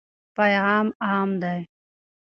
[0.35, 1.59] پیغام عام دی.